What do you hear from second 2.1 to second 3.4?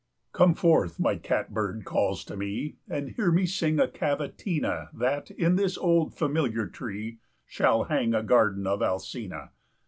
to me, "And hear